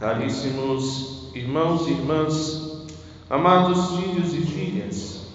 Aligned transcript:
Caríssimos 0.00 1.30
irmãos 1.34 1.86
e 1.86 1.90
irmãs, 1.90 2.86
amados 3.28 3.98
filhos 3.98 4.32
e 4.32 4.40
filhas, 4.40 5.26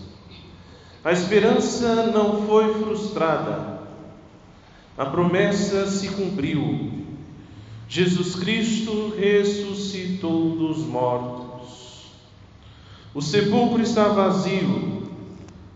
a 1.03 1.11
esperança 1.11 2.07
não 2.07 2.47
foi 2.47 2.73
frustrada, 2.73 3.79
a 4.97 5.05
promessa 5.05 5.85
se 5.85 6.09
cumpriu. 6.09 7.05
Jesus 7.87 8.37
Cristo 8.37 9.13
ressuscitou 9.15 10.55
dos 10.55 10.79
mortos. 10.79 12.11
O 13.13 13.21
sepulcro 13.21 13.83
está 13.83 14.07
vazio, 14.07 15.03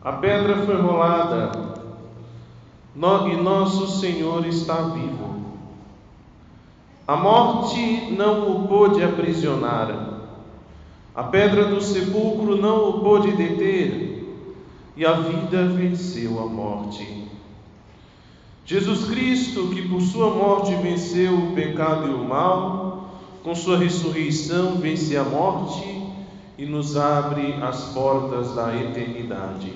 a 0.01 0.13
pedra 0.13 0.65
foi 0.65 0.81
rolada 0.81 1.51
e 2.95 3.35
nosso 3.37 3.99
Senhor 3.99 4.47
está 4.47 4.81
vivo. 4.81 5.28
A 7.09 7.15
morte 7.15 8.11
não 8.15 8.51
o 8.51 8.67
pôde 8.67 9.03
aprisionar, 9.03 10.29
a 11.15 11.23
pedra 11.23 11.65
do 11.65 11.81
sepulcro 11.81 12.55
não 12.55 12.87
o 12.87 12.99
pôde 12.99 13.31
deter, 13.31 14.27
e 14.95 15.03
a 15.03 15.13
vida 15.13 15.65
venceu 15.69 16.39
a 16.39 16.45
morte. 16.45 17.27
Jesus 18.63 19.05
Cristo, 19.05 19.69
que 19.73 19.89
por 19.89 19.99
sua 20.01 20.29
morte 20.29 20.75
venceu 20.75 21.33
o 21.33 21.55
pecado 21.55 22.11
e 22.11 22.13
o 22.13 22.23
mal, 22.23 23.09
com 23.43 23.55
sua 23.55 23.79
ressurreição 23.79 24.75
vence 24.75 25.17
a 25.17 25.23
morte 25.23 26.03
e 26.59 26.65
nos 26.67 26.95
abre 26.95 27.55
as 27.55 27.85
portas 27.85 28.53
da 28.53 28.75
eternidade. 28.75 29.73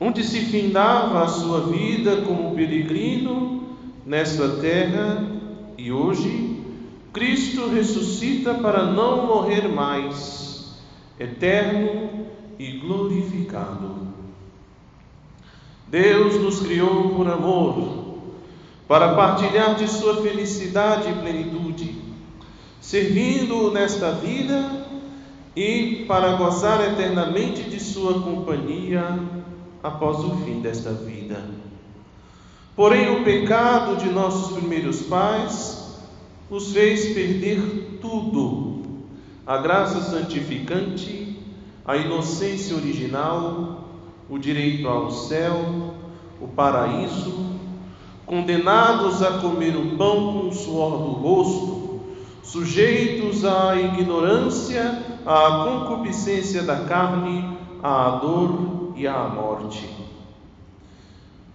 Onde 0.00 0.24
se 0.24 0.40
findava 0.46 1.22
a 1.22 1.28
sua 1.28 1.60
vida 1.60 2.22
como 2.22 2.56
peregrino 2.56 3.62
nesta 4.04 4.48
terra, 4.56 5.35
e 5.78 5.92
hoje, 5.92 6.64
Cristo 7.12 7.68
ressuscita 7.68 8.54
para 8.54 8.84
não 8.84 9.26
morrer 9.26 9.68
mais, 9.68 10.76
eterno 11.18 12.26
e 12.58 12.72
glorificado. 12.78 14.06
Deus 15.88 16.40
nos 16.40 16.60
criou 16.60 17.10
por 17.10 17.28
amor, 17.28 18.16
para 18.88 19.14
partilhar 19.14 19.74
de 19.76 19.88
Sua 19.88 20.22
felicidade 20.22 21.10
e 21.10 21.14
plenitude, 21.14 22.02
servindo-o 22.80 23.70
nesta 23.70 24.12
vida 24.12 24.86
e 25.54 26.04
para 26.06 26.36
gozar 26.36 26.92
eternamente 26.92 27.62
de 27.62 27.80
Sua 27.80 28.20
companhia 28.20 29.18
após 29.82 30.18
o 30.18 30.36
fim 30.44 30.60
desta 30.60 30.92
vida. 30.92 31.65
Porém, 32.76 33.08
o 33.10 33.24
pecado 33.24 33.96
de 33.96 34.10
nossos 34.10 34.54
primeiros 34.54 35.00
pais 35.04 35.98
os 36.50 36.74
fez 36.74 37.14
perder 37.14 37.98
tudo: 38.02 38.82
a 39.46 39.56
graça 39.56 39.98
santificante, 40.02 41.38
a 41.86 41.96
inocência 41.96 42.76
original, 42.76 43.84
o 44.28 44.38
direito 44.38 44.86
ao 44.86 45.10
céu, 45.10 45.94
o 46.38 46.48
paraíso, 46.48 47.46
condenados 48.26 49.22
a 49.22 49.38
comer 49.38 49.74
o 49.74 49.96
pão 49.96 50.34
com 50.34 50.48
o 50.48 50.52
suor 50.52 50.98
do 50.98 51.12
rosto, 51.12 52.00
sujeitos 52.42 53.42
à 53.42 53.74
ignorância, 53.74 55.02
à 55.24 55.64
concupiscência 55.64 56.62
da 56.62 56.80
carne, 56.80 57.56
à 57.82 58.10
dor 58.22 58.92
e 58.94 59.06
à 59.06 59.28
morte. 59.28 60.05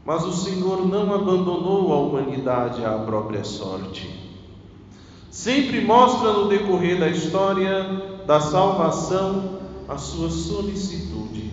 Mas 0.05 0.23
o 0.25 0.33
Senhor 0.33 0.87
não 0.87 1.13
abandonou 1.13 1.93
a 1.93 1.99
humanidade 1.99 2.83
à 2.83 2.91
própria 2.97 3.43
sorte. 3.43 4.09
Sempre 5.29 5.81
mostra 5.81 6.33
no 6.33 6.49
decorrer 6.49 6.99
da 6.99 7.07
história 7.07 7.83
da 8.25 8.39
salvação 8.39 9.59
a 9.87 9.97
sua 9.97 10.29
solicitude. 10.29 11.51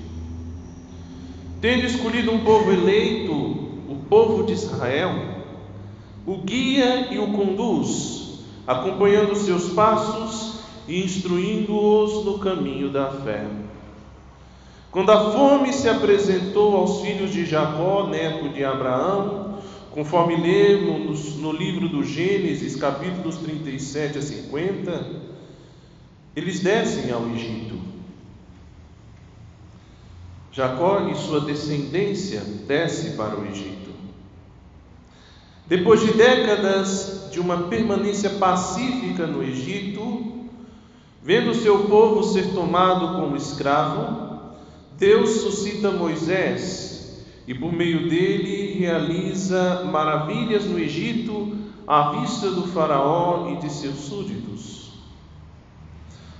Tendo 1.61 1.84
escolhido 1.84 2.33
um 2.33 2.45
povo 2.45 2.73
eleito, 2.73 3.33
o 3.33 3.97
povo 4.09 4.45
de 4.45 4.53
Israel, 4.53 5.12
o 6.27 6.39
guia 6.39 7.12
e 7.12 7.19
o 7.19 7.33
conduz, 7.33 8.44
acompanhando 8.67 9.34
seus 9.34 9.71
passos 9.71 10.61
e 10.87 11.03
instruindo-os 11.03 12.25
no 12.25 12.39
caminho 12.39 12.91
da 12.91 13.11
fé. 13.11 13.47
Quando 14.91 15.10
a 15.10 15.32
fome 15.32 15.72
se 15.72 15.88
apresentou 15.88 16.76
aos 16.76 17.03
filhos 17.03 17.31
de 17.31 17.44
Jacó, 17.44 18.06
neto 18.09 18.49
de 18.49 18.65
Abraão, 18.65 19.59
conforme 19.91 20.37
lemos 20.37 21.37
no 21.37 21.53
livro 21.53 21.88
do 21.88 22.03
Gênesis, 22.03 22.75
capítulos 22.75 23.37
37 23.37 24.19
a 24.19 24.22
50, 24.22 25.28
eles 26.34 26.60
descem 26.60 27.10
ao 27.10 27.28
Egito. 27.31 27.78
Jacó 30.53 31.09
e 31.09 31.15
sua 31.15 31.43
descendência 31.43 32.41
desce 32.66 33.10
para 33.10 33.38
o 33.38 33.47
Egito. 33.47 33.91
Depois 35.66 36.00
de 36.00 36.15
décadas 36.15 37.28
de 37.31 37.38
uma 37.38 37.65
permanência 37.65 38.31
pacífica 38.31 39.26
no 39.26 39.43
Egito, 39.43 40.47
vendo 41.22 41.55
seu 41.55 41.84
povo 41.84 42.22
ser 42.25 42.55
tomado 42.55 43.20
como 43.20 43.37
escravo, 43.37 44.38
Deus 44.99 45.43
suscita 45.43 45.93
Moisés 45.93 47.25
e 47.47 47.55
por 47.55 47.73
meio 47.73 48.09
dele 48.09 48.77
realiza 48.81 49.85
maravilhas 49.85 50.65
no 50.65 50.77
Egito 50.77 51.57
à 51.87 52.11
vista 52.19 52.51
do 52.51 52.67
Faraó 52.67 53.49
e 53.53 53.57
de 53.59 53.71
seus 53.71 53.97
súditos. 53.97 54.91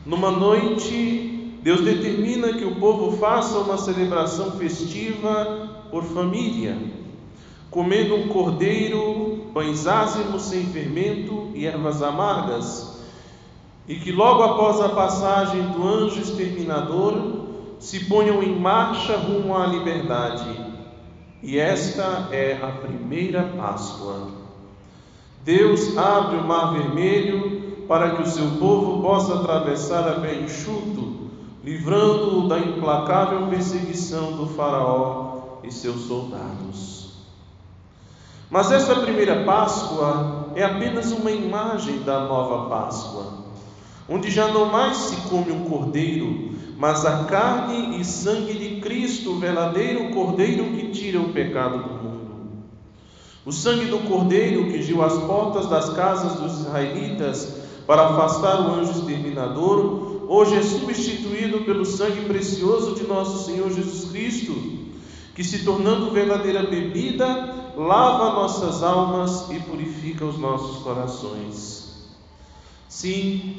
Numa 0.05 0.33
noite, 0.33 1.55
Deus 1.63 1.83
determina 1.83 2.53
que 2.53 2.65
o 2.65 2.75
povo 2.75 3.17
faça 3.17 3.59
uma 3.59 3.79
celebração 3.79 4.51
festiva 4.59 5.87
por 5.93 6.03
família, 6.03 6.77
comendo 7.71 8.17
um 8.17 8.27
cordeiro, 8.27 9.47
pães 9.55 9.87
ázimos 9.87 10.43
sem 10.43 10.67
fermento 10.67 11.51
e 11.55 11.65
ervas 11.65 12.03
amargas, 12.03 12.99
e 13.87 13.95
que 13.95 14.11
logo 14.11 14.43
após 14.43 14.81
a 14.81 14.89
passagem 14.89 15.63
do 15.69 15.87
anjo 15.87 16.21
exterminador, 16.21 17.38
se 17.78 18.05
ponham 18.06 18.43
em 18.43 18.59
marcha 18.59 19.16
rumo 19.16 19.56
à 19.56 19.66
liberdade. 19.66 20.49
E 21.43 21.59
esta 21.59 22.28
é 22.33 22.59
a 22.61 22.72
primeira 22.72 23.43
Páscoa. 23.56 24.28
Deus 25.44 25.97
abre 25.97 26.37
o 26.37 26.44
mar 26.44 26.72
vermelho 26.72 27.87
para 27.87 28.16
que 28.16 28.22
o 28.22 28.27
seu 28.27 28.50
povo 28.59 29.03
possa 29.03 29.34
atravessar 29.37 30.06
a 30.09 30.21
pé 30.21 30.34
enxuto, 30.34 31.31
livrando-o 31.65 32.49
da 32.49 32.59
implacável 32.59 33.47
perseguição 33.47 34.33
do 34.33 34.47
Faraó 34.49 35.60
e 35.62 35.72
seus 35.72 36.03
soldados. 36.03 36.99
Mas 38.50 38.72
essa 38.72 38.97
primeira 38.97 39.45
Páscoa 39.45 40.49
é 40.55 40.65
apenas 40.65 41.12
uma 41.12 41.31
imagem 41.31 42.00
da 42.00 42.21
nova 42.21 42.69
Páscoa, 42.69 43.47
onde 44.09 44.31
já 44.31 44.49
não 44.49 44.67
mais 44.67 44.97
se 44.97 45.17
come 45.29 45.53
um 45.53 45.65
cordeiro, 45.65 46.51
mas 46.79 47.05
a 47.05 47.25
carne 47.25 48.01
e 48.01 48.05
sangue 48.05 48.55
de 48.55 48.81
Cristo, 48.81 49.33
o 49.33 49.39
verdadeiro 49.39 50.11
Cordeiro 50.13 50.65
que 50.73 50.89
tira 50.91 51.21
o 51.21 51.33
pecado 51.33 51.79
do 51.79 51.95
mundo. 51.95 52.29
O 53.45 53.53
sangue 53.53 53.87
do 53.87 53.99
Cordeiro 54.01 54.71
que 54.71 54.83
giu 54.83 55.03
às 55.03 55.19
portas 55.19 55.67
das 55.67 55.91
casas 55.91 56.41
dos 56.41 56.61
israelitas 56.61 57.57
para 57.87 58.09
afastar 58.09 58.61
o 58.61 58.75
anjo 58.75 58.93
exterminador, 58.93 60.27
hoje 60.29 60.57
é 60.57 60.63
substituído 60.63 61.61
pelo 61.65 61.85
sangue 61.85 62.23
precioso 62.27 62.95
de 62.95 63.07
nosso 63.07 63.47
Senhor 63.47 63.71
Jesus 63.71 64.11
Cristo, 64.11 64.55
que 65.35 65.43
se 65.43 65.65
tornando 65.65 66.11
verdadeira 66.11 66.65
bebida, 66.65 67.27
lava 67.77 68.35
nossas 68.35 68.83
almas 68.83 69.51
e 69.51 69.59
purifica 69.61 70.25
os 70.25 70.39
nossos 70.39 70.83
corações. 70.83 71.89
Sim, 72.89 73.57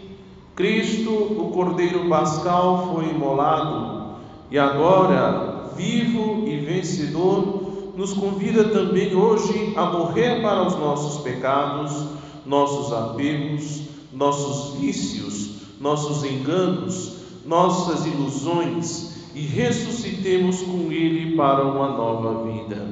Cristo, 0.60 1.10
o 1.14 1.52
Cordeiro 1.54 2.10
Pascal, 2.10 2.92
foi 2.94 3.12
imolado 3.12 4.18
e 4.52 4.60
agora, 4.60 5.72
vivo 5.74 6.46
e 6.46 6.58
vencedor, 6.58 7.94
nos 7.96 8.12
convida 8.12 8.66
também 8.66 9.16
hoje 9.16 9.72
a 9.78 9.86
morrer 9.86 10.42
para 10.42 10.68
os 10.68 10.76
nossos 10.76 11.22
pecados, 11.24 12.08
nossos 12.46 12.92
apegos, 12.92 13.84
nossos 14.12 14.78
vícios, 14.82 15.62
nossos 15.80 16.26
enganos, 16.26 17.14
nossas 17.46 18.06
ilusões 18.06 19.32
e 19.34 19.40
ressuscitemos 19.40 20.62
com 20.64 20.92
Ele 20.92 21.38
para 21.38 21.64
uma 21.64 21.88
nova 21.88 22.44
vida. 22.52 22.86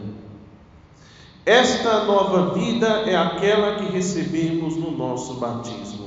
Esta 1.45 2.05
nova 2.05 2.53
vida 2.53 2.87
é 3.05 3.17
aquela 3.17 3.75
que 3.75 3.91
recebemos 3.91 4.77
no 4.77 4.89
nosso 4.91 5.33
batismo. 5.33 6.06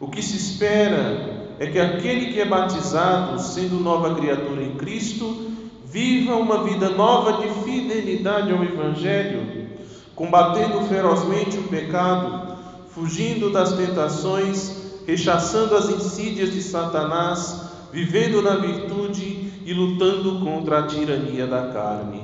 O 0.00 0.06
que 0.06 0.22
se 0.22 0.36
espera 0.36 1.54
é 1.58 1.66
que 1.66 1.78
aquele 1.78 2.32
que 2.32 2.40
é 2.40 2.44
batizado, 2.44 3.40
sendo 3.40 3.80
nova 3.80 4.14
criatura 4.14 4.62
em 4.62 4.76
Cristo, 4.76 5.50
viva 5.84 6.36
uma 6.36 6.62
vida 6.62 6.90
nova 6.90 7.42
de 7.42 7.48
fidelidade 7.64 8.52
ao 8.52 8.62
Evangelho, 8.62 9.68
combatendo 10.14 10.82
ferozmente 10.82 11.58
o 11.58 11.64
pecado, 11.64 12.56
fugindo 12.90 13.50
das 13.50 13.72
tentações, 13.72 15.02
rechaçando 15.06 15.74
as 15.74 15.88
insídias 15.88 16.52
de 16.52 16.62
Satanás, 16.62 17.62
vivendo 17.92 18.42
na 18.42 18.56
virtude 18.56 19.50
e 19.64 19.72
lutando 19.72 20.44
contra 20.44 20.80
a 20.80 20.86
tirania 20.86 21.46
da 21.46 21.72
carne. 21.72 22.22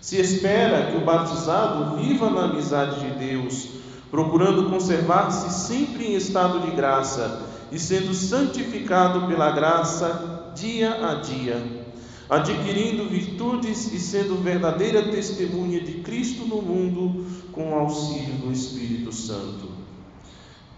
Se 0.00 0.20
espera 0.20 0.90
que 0.90 0.96
o 0.98 1.04
batizado 1.04 1.96
viva 1.96 2.28
na 2.28 2.44
amizade 2.44 3.00
de 3.00 3.10
Deus, 3.26 3.68
procurando 4.14 4.70
conservar-se 4.70 5.52
sempre 5.66 6.06
em 6.06 6.14
estado 6.14 6.60
de 6.60 6.70
graça 6.70 7.42
e 7.72 7.80
sendo 7.80 8.14
santificado 8.14 9.26
pela 9.26 9.50
graça 9.50 10.52
dia 10.54 11.04
a 11.04 11.14
dia, 11.14 11.60
adquirindo 12.30 13.08
virtudes 13.08 13.92
e 13.92 13.98
sendo 13.98 14.40
verdadeira 14.40 15.02
testemunha 15.10 15.80
de 15.80 15.94
Cristo 15.94 16.46
no 16.46 16.62
mundo 16.62 17.26
com 17.50 17.72
o 17.72 17.74
auxílio 17.74 18.34
do 18.34 18.52
Espírito 18.52 19.10
Santo. 19.10 19.66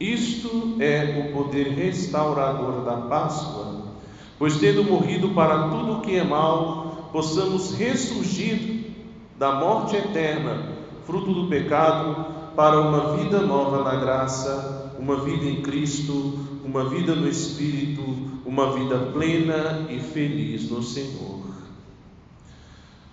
Isto 0.01 0.77
é 0.81 1.29
o 1.29 1.37
poder 1.37 1.69
restaurador 1.75 2.87
da 2.87 3.03
Páscoa, 3.03 3.97
pois 4.39 4.57
tendo 4.57 4.83
morrido 4.83 5.29
para 5.35 5.69
tudo 5.69 5.99
o 5.99 6.01
que 6.01 6.17
é 6.17 6.25
mal, 6.25 7.11
possamos 7.13 7.75
ressurgir 7.75 8.95
da 9.39 9.57
morte 9.57 9.95
eterna, 9.95 10.73
fruto 11.05 11.35
do 11.35 11.49
pecado, 11.49 12.36
para 12.57 12.81
uma 12.81 13.19
vida 13.19 13.41
nova 13.41 13.85
na 13.85 14.01
graça, 14.01 14.93
uma 14.99 15.21
vida 15.21 15.45
em 15.45 15.61
Cristo, 15.61 16.39
uma 16.65 16.89
vida 16.89 17.15
no 17.15 17.29
Espírito, 17.29 18.03
uma 18.47 18.73
vida 18.73 18.97
plena 19.13 19.87
e 19.91 20.01
feliz 20.01 20.71
no 20.71 20.83
Senhor. 20.83 21.45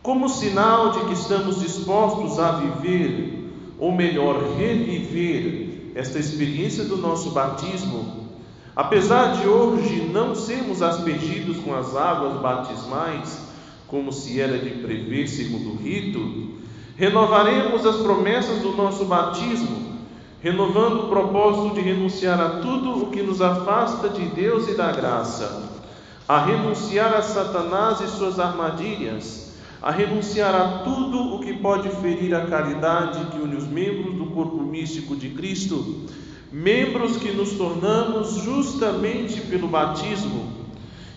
Como 0.01 0.29
sinal 0.29 0.91
de 0.91 1.05
que 1.05 1.13
estamos 1.13 1.59
dispostos 1.59 2.39
a 2.39 2.53
viver, 2.53 3.51
ou 3.77 3.91
melhor, 3.91 4.55
reviver, 4.57 5.91
esta 5.93 6.17
experiência 6.17 6.85
do 6.85 6.97
nosso 6.97 7.31
batismo, 7.31 8.29
apesar 8.73 9.41
de 9.41 9.47
hoje 9.47 10.09
não 10.11 10.33
sermos 10.33 10.81
aspergidos 10.81 11.57
com 11.57 11.75
as 11.75 11.95
águas 11.95 12.41
batismais, 12.41 13.39
como 13.87 14.11
se 14.11 14.39
era 14.39 14.57
de 14.57 14.69
prever 14.69 15.27
segundo 15.27 15.73
o 15.73 15.75
rito, 15.75 16.62
renovaremos 16.95 17.85
as 17.85 17.97
promessas 17.97 18.61
do 18.61 18.73
nosso 18.73 19.05
batismo, 19.05 19.93
renovando 20.41 21.05
o 21.05 21.07
propósito 21.09 21.75
de 21.75 21.81
renunciar 21.81 22.39
a 22.39 22.59
tudo 22.59 23.03
o 23.03 23.09
que 23.09 23.21
nos 23.21 23.41
afasta 23.41 24.09
de 24.09 24.25
Deus 24.25 24.67
e 24.67 24.75
da 24.75 24.91
graça, 24.91 25.81
a 26.27 26.39
renunciar 26.43 27.13
a 27.13 27.21
Satanás 27.21 28.01
e 28.01 28.07
suas 28.07 28.39
armadilhas, 28.39 29.53
a 29.81 29.91
renunciar 29.91 30.53
a 30.55 30.79
tudo 30.79 31.35
o 31.35 31.39
que 31.39 31.53
pode 31.53 31.89
ferir 31.89 32.33
a 32.33 32.45
caridade 32.45 33.25
que 33.31 33.37
une 33.37 33.55
os 33.55 33.67
membros 33.67 34.15
do 34.15 34.27
corpo 34.27 34.57
místico 34.57 35.15
de 35.15 35.29
Cristo, 35.29 36.05
membros 36.51 37.17
que 37.17 37.31
nos 37.31 37.53
tornamos 37.53 38.35
justamente 38.35 39.41
pelo 39.41 39.67
batismo 39.67 40.47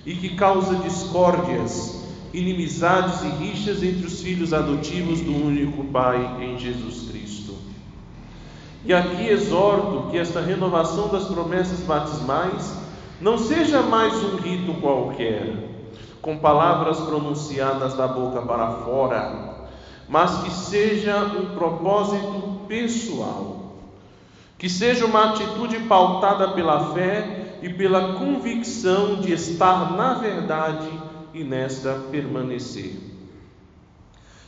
e 0.05 0.15
que 0.15 0.31
causa 0.31 0.77
discórdias, 0.77 2.06
inimizades 2.37 3.23
e 3.23 3.29
rixas 3.29 3.83
entre 3.83 4.07
os 4.07 4.21
filhos 4.21 4.53
adotivos 4.53 5.23
do 5.23 5.33
único 5.35 5.85
Pai 5.85 6.37
em 6.43 6.59
Jesus 6.59 7.09
Cristo. 7.11 7.55
E 8.85 8.93
aqui 8.93 9.27
exorto 9.27 10.11
que 10.11 10.19
esta 10.19 10.41
renovação 10.41 11.09
das 11.09 11.25
promessas 11.25 11.81
batismais 11.81 12.77
não 13.21 13.39
seja 13.39 13.81
mais 13.83 14.15
um 14.23 14.37
rito 14.37 14.75
qualquer, 14.75 15.55
com 16.21 16.37
palavras 16.37 17.01
pronunciadas 17.01 17.95
da 17.95 18.07
boca 18.07 18.43
para 18.43 18.71
fora, 18.85 19.69
mas 20.07 20.43
que 20.43 20.51
seja 20.51 21.17
um 21.25 21.55
propósito 21.55 22.61
pessoal, 22.69 23.77
que 24.59 24.69
seja 24.69 25.07
uma 25.07 25.31
atitude 25.31 25.79
pautada 25.81 26.49
pela 26.49 26.93
fé 26.93 27.59
e 27.63 27.71
pela 27.71 28.19
convicção 28.19 29.17
de 29.17 29.33
estar 29.33 29.97
na 29.97 30.15
verdade 30.15 31.06
e 31.37 31.45
nesta 31.45 31.95
permanecer. 32.11 32.97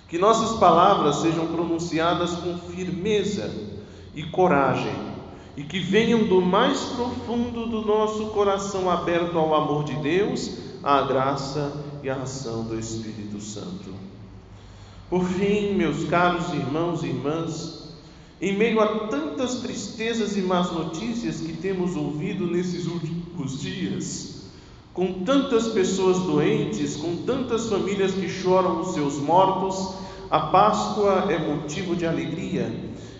Que 0.08 0.16
nossas 0.16 0.58
palavras 0.58 1.16
sejam 1.16 1.46
pronunciadas 1.48 2.32
com 2.32 2.56
firmeza 2.56 3.54
e 4.14 4.22
coragem 4.22 4.96
e 5.54 5.62
que 5.64 5.78
venham 5.78 6.24
do 6.24 6.40
mais 6.40 6.80
profundo 6.80 7.66
do 7.66 7.84
nosso 7.84 8.28
coração 8.28 8.88
aberto 8.88 9.36
ao 9.36 9.54
amor 9.54 9.84
de 9.84 9.94
Deus, 9.96 10.56
à 10.82 11.02
graça 11.02 11.84
e 12.02 12.08
à 12.08 12.14
ação 12.14 12.64
do 12.64 12.78
Espírito 12.78 13.40
Santo. 13.40 13.92
Por 15.10 15.24
fim, 15.24 15.74
meus 15.74 16.08
caros 16.08 16.54
irmãos 16.54 17.02
e 17.02 17.08
irmãs, 17.08 17.88
em 18.40 18.56
meio 18.56 18.80
a 18.80 19.08
tantas 19.08 19.56
tristezas 19.56 20.36
e 20.36 20.42
más 20.42 20.70
notícias 20.72 21.40
que 21.40 21.54
temos 21.54 21.96
ouvido 21.96 22.46
nesses 22.46 22.86
últimos 22.86 23.60
dias, 23.60 24.37
com 24.98 25.22
tantas 25.22 25.68
pessoas 25.68 26.18
doentes, 26.24 26.96
com 26.96 27.18
tantas 27.18 27.68
famílias 27.68 28.10
que 28.10 28.28
choram 28.28 28.80
os 28.80 28.94
seus 28.94 29.14
mortos, 29.20 29.94
a 30.28 30.40
Páscoa 30.40 31.26
é 31.30 31.38
motivo 31.38 31.94
de 31.94 32.04
alegria 32.04 32.68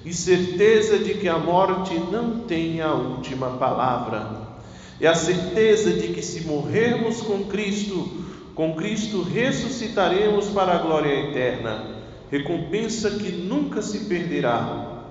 e 0.05 0.13
certeza 0.13 0.99
de 0.99 1.15
que 1.15 1.29
a 1.29 1.39
morte 1.39 1.95
não 2.11 2.41
tem 2.41 2.81
a 2.81 2.93
última 2.93 3.51
palavra. 3.51 4.59
É 5.01 5.07
a 5.07 5.15
certeza 5.15 5.93
de 5.93 6.09
que 6.09 6.21
se 6.21 6.49
morrermos 6.49 7.21
com 7.21 7.45
Cristo, 7.45 8.25
com 8.57 8.75
Cristo 8.75 9.23
ressuscitaremos 9.23 10.49
para 10.49 10.75
a 10.75 10.79
glória 10.79 11.29
eterna, 11.29 12.01
recompensa 12.29 13.09
que 13.09 13.31
nunca 13.31 13.83
se 13.83 14.07
perderá, 14.07 15.05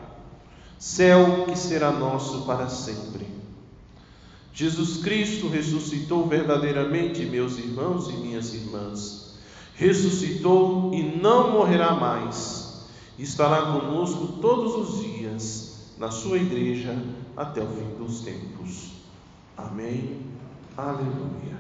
céu 0.78 1.46
que 1.48 1.58
será 1.58 1.92
nosso 1.92 2.46
para 2.46 2.68
sempre. 2.68 3.37
Jesus 4.58 5.04
Cristo 5.04 5.50
ressuscitou 5.50 6.26
verdadeiramente, 6.26 7.24
meus 7.28 7.60
irmãos 7.60 8.10
e 8.10 8.14
minhas 8.14 8.56
irmãs. 8.56 9.38
Ressuscitou 9.76 10.92
e 10.96 11.04
não 11.04 11.52
morrerá 11.52 11.94
mais. 11.94 12.88
Estará 13.20 13.74
conosco 13.74 14.40
todos 14.42 14.74
os 14.74 15.04
dias 15.04 15.94
na 16.00 16.10
sua 16.10 16.38
igreja 16.38 17.00
até 17.36 17.62
o 17.62 17.68
fim 17.68 18.04
dos 18.04 18.22
tempos. 18.22 18.94
Amém. 19.56 20.22
Aleluia. 20.76 21.56